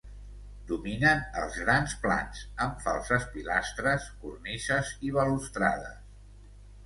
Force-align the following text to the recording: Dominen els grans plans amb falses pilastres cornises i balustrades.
Dominen 0.69 1.19
els 1.41 1.57
grans 1.65 1.91
plans 2.05 2.39
amb 2.65 2.81
falses 2.87 3.27
pilastres 3.35 4.09
cornises 4.23 4.89
i 5.09 5.11
balustrades. 5.19 6.01